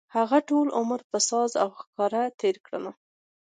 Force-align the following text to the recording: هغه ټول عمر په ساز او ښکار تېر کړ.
هغه 0.15 0.37
ټول 0.49 0.65
عمر 0.79 0.99
په 1.11 1.17
ساز 1.29 1.51
او 1.63 1.69
ښکار 1.79 2.13
تېر 2.39 2.55
کړ. 2.65 2.75